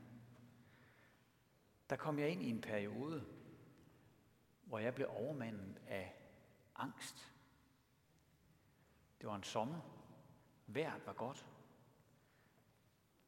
der 1.90 1.96
kom 1.96 2.18
jeg 2.18 2.28
ind 2.28 2.42
i 2.42 2.50
en 2.50 2.60
periode, 2.60 3.24
hvor 4.62 4.78
jeg 4.78 4.94
blev 4.94 5.06
overmandet 5.10 5.80
af 5.88 6.14
angst. 6.76 7.30
Det 9.20 9.28
var 9.28 9.36
en 9.36 9.42
sommer. 9.42 9.80
Vejret 10.66 11.06
var 11.06 11.12
godt. 11.12 11.46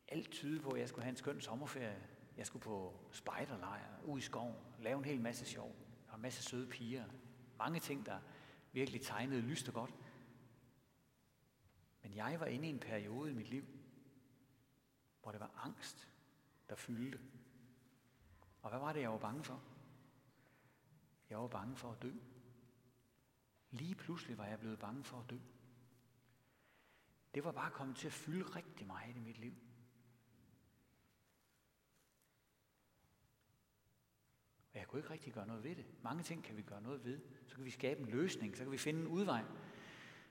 Alt 0.08 0.30
tydede 0.30 0.62
på, 0.62 0.70
at 0.70 0.80
jeg 0.80 0.88
skulle 0.88 1.02
have 1.02 1.10
en 1.10 1.16
skøn 1.16 1.40
sommerferie. 1.40 2.08
Jeg 2.36 2.46
skulle 2.46 2.62
på 2.62 2.94
spejderlejr, 3.12 4.02
ud 4.04 4.18
i 4.18 4.22
skoven, 4.22 4.56
lave 4.78 4.98
en 4.98 5.04
hel 5.04 5.20
masse 5.20 5.44
sjov. 5.44 5.68
Der 6.04 6.10
var 6.10 6.14
en 6.14 6.22
masse 6.22 6.42
søde 6.42 6.70
piger. 6.70 7.04
Mange 7.58 7.80
ting, 7.80 8.06
der 8.06 8.20
virkelig 8.72 9.00
tegnede 9.00 9.40
lyst 9.40 9.68
og 9.68 9.74
godt. 9.74 9.94
Men 12.02 12.14
jeg 12.14 12.40
var 12.40 12.46
inde 12.46 12.66
i 12.66 12.70
en 12.70 12.80
periode 12.80 13.30
i 13.30 13.34
mit 13.34 13.48
liv, 13.48 13.64
hvor 15.22 15.30
det 15.30 15.40
var 15.40 15.50
angst, 15.64 16.08
der 16.68 16.74
fyldte. 16.74 17.20
Og 18.62 18.70
hvad 18.70 18.80
var 18.80 18.92
det, 18.92 19.00
jeg 19.00 19.10
var 19.10 19.18
bange 19.18 19.44
for? 19.44 19.62
Jeg 21.30 21.38
var 21.38 21.48
bange 21.48 21.76
for 21.76 21.92
at 21.92 22.02
dø. 22.02 22.12
Lige 23.70 23.94
pludselig 23.94 24.38
var 24.38 24.46
jeg 24.46 24.58
blevet 24.58 24.78
bange 24.78 25.04
for 25.04 25.18
at 25.18 25.30
dø. 25.30 25.38
Det 27.34 27.44
var 27.44 27.52
bare 27.52 27.70
kommet 27.70 27.96
til 27.96 28.06
at 28.06 28.12
fylde 28.12 28.44
rigtig 28.44 28.86
meget 28.86 29.16
i 29.16 29.20
mit 29.20 29.38
liv. 29.38 29.54
Og 34.72 34.78
jeg 34.78 34.86
kunne 34.88 34.98
ikke 34.98 35.10
rigtig 35.10 35.32
gøre 35.32 35.46
noget 35.46 35.64
ved 35.64 35.76
det. 35.76 35.86
Mange 36.02 36.22
ting 36.22 36.44
kan 36.44 36.56
vi 36.56 36.62
gøre 36.62 36.82
noget 36.82 37.04
ved. 37.04 37.20
Så 37.46 37.54
kan 37.54 37.64
vi 37.64 37.70
skabe 37.70 38.00
en 38.00 38.06
løsning, 38.06 38.56
så 38.56 38.62
kan 38.62 38.72
vi 38.72 38.78
finde 38.78 39.00
en 39.00 39.06
udvej. 39.06 39.42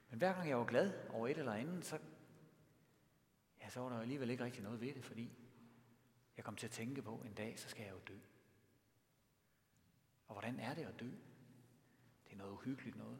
Men 0.10 0.18
hver 0.18 0.34
gang 0.34 0.50
jeg 0.50 0.58
var 0.58 0.66
glad 0.66 1.10
over 1.10 1.28
et 1.28 1.38
eller 1.38 1.54
andet, 1.54 1.86
så, 1.86 2.00
ja, 3.62 3.70
så 3.70 3.80
var 3.80 3.90
der 3.90 4.00
alligevel 4.00 4.30
ikke 4.30 4.44
rigtig 4.44 4.64
noget 4.64 4.82
ved 4.82 4.94
det, 4.94 5.04
fordi 5.06 5.32
jeg 6.38 6.46
kom 6.46 6.56
til 6.56 6.68
at 6.68 6.72
tænke 6.72 7.02
på, 7.02 7.22
en 7.26 7.34
dag, 7.34 7.60
så 7.60 7.70
skal 7.70 7.84
jeg 7.84 7.92
jo 7.94 8.00
dø. 8.08 8.18
Og 10.28 10.34
hvordan 10.34 10.60
er 10.60 10.74
det 10.74 10.86
at 10.86 11.00
dø? 11.00 11.10
Det 12.26 12.34
er 12.34 12.36
noget 12.36 12.52
uhyggeligt 12.52 12.96
noget. 12.96 13.20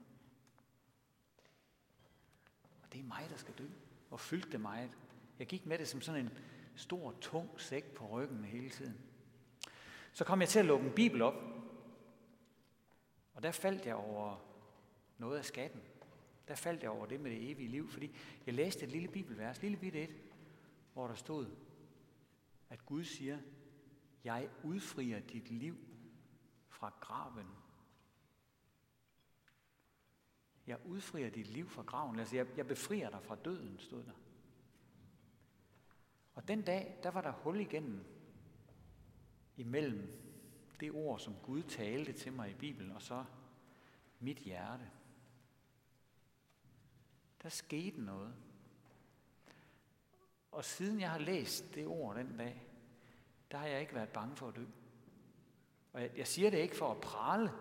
Det 2.92 3.00
er 3.00 3.04
mig, 3.04 3.28
der 3.30 3.38
skal 3.38 3.54
dø. 3.58 3.68
Og 4.10 4.20
fyldte 4.20 4.52
det 4.52 4.62
meget. 4.62 4.98
Jeg 5.40 5.48
gik 5.48 5.66
med 5.66 5.78
det 5.78 5.88
som 5.88 6.02
sådan 6.02 6.26
en 6.26 6.32
stor, 6.76 7.16
tung 7.22 7.62
sæk 7.62 7.86
på 7.94 8.08
ryggen 8.08 8.46
hele 8.46 8.70
tiden. 8.70 8.98
Så 10.14 10.26
kom 10.26 10.42
jeg 10.42 10.50
til 10.50 10.60
at 10.60 10.66
lukke 10.66 10.88
en 10.88 10.96
bibel 10.96 11.22
op. 11.22 11.36
Og 13.34 13.44
der 13.44 13.52
faldt 13.52 13.86
jeg 13.86 13.96
over 13.96 14.38
noget 15.18 15.38
af 15.38 15.46
skatten. 15.46 15.82
Der 16.48 16.56
faldt 16.56 16.84
jeg 16.84 16.92
over 16.92 17.06
det 17.06 17.20
med 17.20 17.32
det 17.32 17.52
evige 17.52 17.70
liv, 17.70 17.90
fordi 17.90 18.16
jeg 18.46 18.54
læste 18.54 18.84
et 18.84 18.92
lille 18.92 19.08
bibelvers, 19.08 19.62
lille 19.62 19.78
bitte 19.78 20.04
et, 20.04 20.16
hvor 20.94 21.08
der 21.08 21.16
stod, 21.16 21.48
at 22.70 22.86
Gud 22.86 23.04
siger, 23.04 23.40
jeg 24.24 24.50
udfrier 24.64 25.20
dit 25.20 25.52
liv 25.52 25.78
fra 26.70 26.94
graven. 27.00 27.48
Jeg 30.68 30.78
udfrier 30.86 31.30
dit 31.30 31.48
liv 31.48 31.70
fra 31.70 31.82
graven. 31.82 32.20
Altså, 32.20 32.36
jeg, 32.36 32.48
jeg 32.58 32.68
befrier 32.68 33.10
dig 33.10 33.24
fra 33.24 33.36
døden, 33.36 33.80
stod 33.80 34.04
der. 34.04 34.12
Og 36.34 36.48
den 36.48 36.62
dag, 36.62 37.00
der 37.04 37.12
var 37.12 37.22
der 37.22 37.32
hul 37.32 37.60
igennem 37.60 38.06
imellem 39.58 40.22
det 40.80 40.92
ord, 40.92 41.20
som 41.20 41.36
Gud 41.44 41.64
talte 41.64 42.14
til 42.14 42.34
mig 42.34 42.52
i 42.52 42.54
Bibelen, 42.54 42.92
og 42.92 43.02
så 43.02 43.26
mit 44.20 44.38
hjerte. 44.38 44.90
Der 47.44 47.50
skete 47.50 48.02
noget. 48.02 48.36
Og 50.52 50.66
siden 50.66 51.00
jeg 51.00 51.12
har 51.12 51.20
læst 51.20 51.76
det 51.76 51.88
ord 51.88 52.16
den 52.16 52.38
dag, 52.38 52.68
der 53.52 53.58
har 53.58 53.68
jeg 53.68 53.82
ikke 53.82 53.96
været 53.96 54.10
bange 54.10 54.36
for 54.36 54.48
at 54.48 54.56
dø. 54.56 54.66
Og 55.94 56.02
jeg, 56.02 56.12
jeg 56.18 56.28
siger 56.28 56.50
det 56.50 56.58
ikke 56.58 56.76
for 56.76 56.92
at 56.92 57.02
prale, 57.02 57.52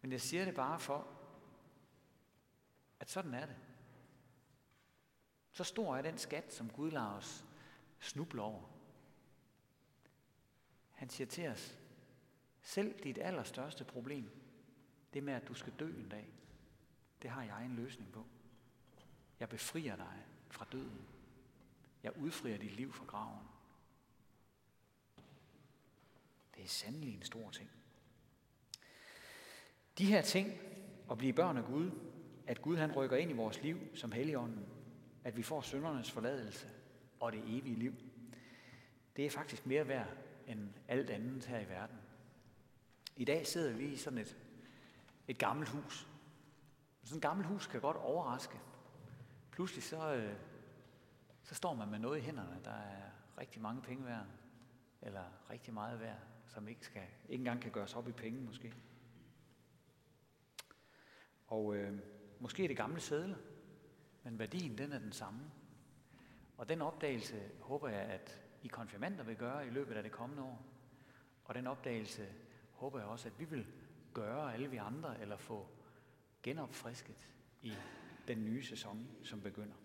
men 0.00 0.12
jeg 0.12 0.20
siger 0.20 0.44
det 0.44 0.54
bare 0.54 0.80
for, 0.80 1.15
at 3.00 3.10
sådan 3.10 3.34
er 3.34 3.46
det. 3.46 3.56
Så 5.52 5.64
stor 5.64 5.96
er 5.96 6.02
den 6.02 6.18
skat, 6.18 6.54
som 6.54 6.70
Gud 6.70 6.90
lader 6.90 7.12
os 7.12 7.44
snuble 8.00 8.42
over. 8.42 8.62
Han 10.92 11.10
siger 11.10 11.26
til 11.26 11.48
os, 11.48 11.78
selv 12.62 13.02
dit 13.04 13.18
allerstørste 13.18 13.84
problem, 13.84 14.30
det 15.14 15.22
med, 15.22 15.32
at 15.32 15.48
du 15.48 15.54
skal 15.54 15.72
dø 15.78 15.88
en 15.88 16.08
dag, 16.08 16.28
det 17.22 17.30
har 17.30 17.42
jeg 17.42 17.64
en 17.64 17.76
løsning 17.76 18.12
på. 18.12 18.26
Jeg 19.40 19.48
befrier 19.48 19.96
dig 19.96 20.26
fra 20.50 20.66
døden. 20.72 21.08
Jeg 22.02 22.16
udfrier 22.16 22.58
dit 22.58 22.72
liv 22.72 22.92
fra 22.92 23.04
graven. 23.04 23.48
Det 26.54 26.64
er 26.64 26.68
sandelig 26.68 27.14
en 27.14 27.22
stor 27.22 27.50
ting. 27.50 27.70
De 29.98 30.06
her 30.06 30.22
ting, 30.22 30.52
at 31.10 31.18
blive 31.18 31.32
børn 31.32 31.56
af 31.56 31.64
Gud, 31.64 31.90
at 32.46 32.62
Gud 32.62 32.76
han 32.76 32.92
rykker 32.92 33.16
ind 33.16 33.30
i 33.30 33.34
vores 33.34 33.62
liv 33.62 33.96
som 33.96 34.12
helligånden, 34.12 34.66
at 35.24 35.36
vi 35.36 35.42
får 35.42 35.60
syndernes 35.60 36.10
forladelse 36.10 36.68
og 37.20 37.32
det 37.32 37.42
evige 37.46 37.76
liv, 37.76 37.94
det 39.16 39.26
er 39.26 39.30
faktisk 39.30 39.66
mere 39.66 39.88
værd 39.88 40.08
end 40.46 40.68
alt 40.88 41.10
andet 41.10 41.46
her 41.46 41.58
i 41.58 41.68
verden. 41.68 41.96
I 43.16 43.24
dag 43.24 43.46
sidder 43.46 43.72
vi 43.72 43.84
i 43.84 43.96
sådan 43.96 44.18
et, 44.18 44.36
et 45.28 45.38
gammelt 45.38 45.68
hus. 45.68 46.08
Sådan 47.04 47.16
et 47.16 47.22
gammelt 47.22 47.48
hus 47.48 47.66
kan 47.66 47.80
godt 47.80 47.96
overraske. 47.96 48.58
Pludselig 49.50 49.82
så, 49.82 50.14
øh, 50.14 50.34
så 51.42 51.54
står 51.54 51.74
man 51.74 51.88
med 51.88 51.98
noget 51.98 52.18
i 52.18 52.22
hænderne, 52.22 52.60
der 52.64 52.70
er 52.70 53.10
rigtig 53.38 53.62
mange 53.62 53.82
penge 53.82 54.04
værd, 54.04 54.26
eller 55.02 55.24
rigtig 55.50 55.74
meget 55.74 56.00
værd, 56.00 56.18
som 56.46 56.68
ikke, 56.68 56.86
skal, 56.86 57.02
ikke 57.28 57.40
engang 57.40 57.60
kan 57.62 57.70
gøres 57.70 57.94
op 57.94 58.08
i 58.08 58.12
penge 58.12 58.40
måske. 58.40 58.74
Og 61.46 61.76
øh, 61.76 61.98
måske 62.40 62.64
er 62.64 62.68
det 62.68 62.76
gamle 62.76 63.00
sædler, 63.00 63.36
men 64.22 64.38
værdien 64.38 64.78
den 64.78 64.92
er 64.92 64.98
den 64.98 65.12
samme. 65.12 65.40
Og 66.56 66.68
den 66.68 66.82
opdagelse 66.82 67.40
håber 67.60 67.88
jeg, 67.88 68.00
at 68.00 68.42
I 68.62 68.68
konfirmander 68.68 69.24
vil 69.24 69.36
gøre 69.36 69.66
i 69.66 69.70
løbet 69.70 69.94
af 69.94 70.02
det 70.02 70.12
kommende 70.12 70.42
år. 70.42 70.62
Og 71.44 71.54
den 71.54 71.66
opdagelse 71.66 72.28
håber 72.72 72.98
jeg 72.98 73.08
også, 73.08 73.28
at 73.28 73.40
vi 73.40 73.44
vil 73.44 73.66
gøre 74.14 74.54
alle 74.54 74.70
vi 74.70 74.76
andre, 74.76 75.20
eller 75.20 75.36
få 75.36 75.66
genopfrisket 76.42 77.28
i 77.62 77.72
den 78.28 78.44
nye 78.44 78.64
sæson, 78.64 79.08
som 79.22 79.40
begynder. 79.40 79.76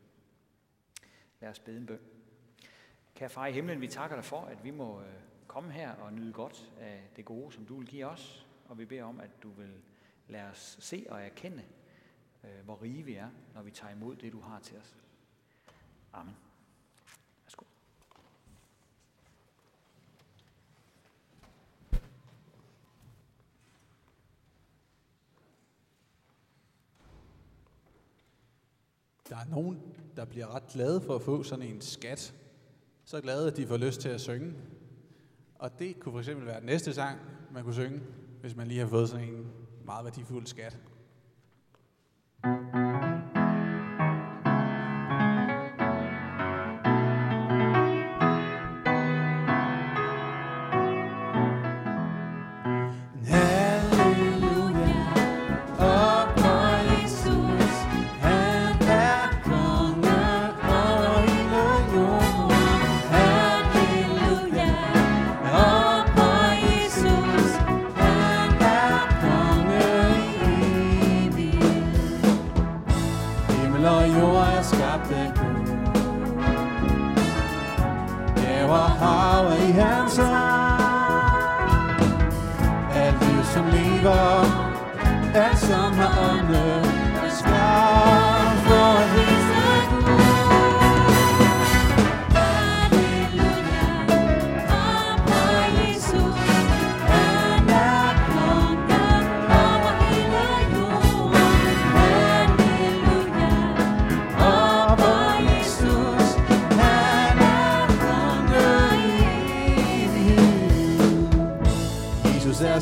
Lad 1.40 1.50
os 1.50 1.60
bede 1.60 1.78
en 1.78 1.86
bøn. 1.86 2.00
Kære 3.16 3.30
far 3.30 3.48
i 3.48 3.52
himlen, 3.52 3.82
vi 3.82 3.88
takker 3.88 4.16
dig 4.16 4.26
for, 4.26 4.42
at 4.42 4.64
vi 4.64 4.72
må 4.72 5.02
øh, 5.02 5.14
komme 5.48 5.72
her 5.72 5.92
og 5.92 6.14
nyde 6.14 6.34
godt 6.34 6.72
af 6.80 7.10
det 7.16 7.26
gode, 7.26 7.52
som 7.52 7.66
du 7.66 7.78
vil 7.78 7.88
give 7.88 8.06
os. 8.06 8.48
Og 8.66 8.78
vi 8.78 8.86
beder 8.86 9.04
om, 9.04 9.20
at 9.20 9.44
du 9.44 9.50
vil 9.50 9.82
lade 10.28 10.50
os 10.50 10.78
se 10.80 11.06
og 11.10 11.22
erkende, 11.22 11.64
Øh, 12.44 12.66
hvor 12.66 12.82
rige 12.82 13.04
vi 13.04 13.16
er, 13.16 13.30
når 13.54 13.62
vi 13.62 13.72
tager 13.72 13.94
imod 13.94 14.16
det, 14.16 14.32
du 14.34 14.40
har 14.40 14.60
til 14.60 14.78
os. 14.78 14.96
Amen. 16.14 16.36
Værsgo. 17.44 17.66
Der 29.30 29.38
er 29.38 29.46
nogen, 29.46 29.96
der 30.16 30.26
bliver 30.26 30.56
ret 30.56 30.68
glade 30.68 31.02
for 31.02 31.16
at 31.16 31.22
få 31.22 31.44
sådan 31.44 31.66
en 31.66 31.82
skat. 31.82 32.36
Så 33.06 33.22
glade, 33.22 33.48
at 33.52 33.58
de 33.58 33.68
får 33.68 33.78
lyst 33.78 34.02
til 34.02 34.10
at 34.10 34.22
synge. 34.22 34.54
Og 35.56 35.80
det 35.80 36.00
kunne 36.00 36.14
for 36.14 36.20
eksempel 36.20 36.46
være 36.46 36.60
den 36.60 36.66
næste 36.66 36.94
sang, 36.94 37.20
man 37.52 37.64
kunne 37.64 37.74
synge, 37.74 38.02
hvis 38.42 38.56
man 38.56 38.68
lige 38.68 38.80
har 38.80 38.88
fået 38.88 39.10
sådan 39.10 39.28
en 39.28 39.52
meget 39.86 40.06
værdifuld 40.06 40.48
skat. 40.48 40.80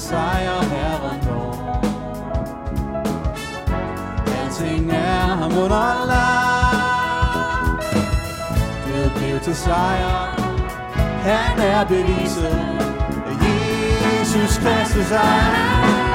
Sejr, 0.10 0.62
Herren 0.74 1.20
vor. 1.28 1.82
Alting 4.44 4.92
er 4.92 5.36
ham 5.42 5.52
underlagt. 5.64 7.00
Død 8.88 9.10
blev 9.18 9.40
til 9.40 9.56
sejr, 9.56 10.40
han 11.24 11.60
er 11.60 11.86
beviset. 11.86 12.60
Jesus 13.42 14.58
Kristus 14.58 15.12
er 15.12 16.09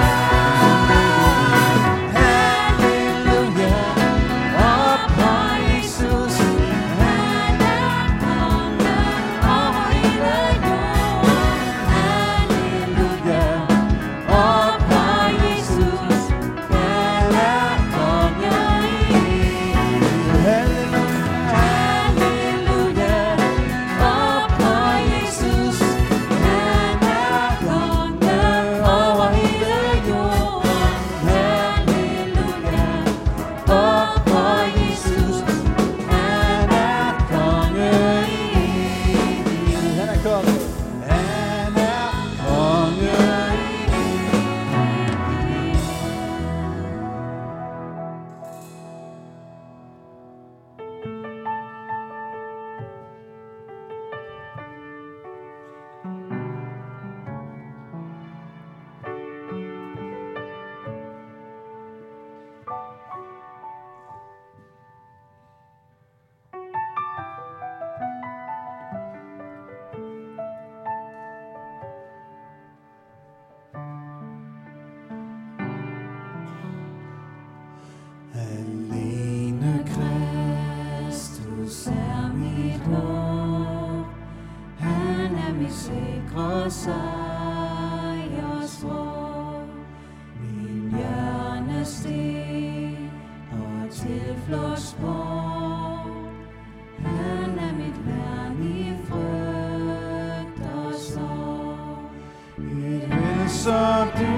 som 103.64 104.08
du, 104.18 104.36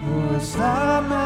hos 0.00 0.54
ham 0.54 1.25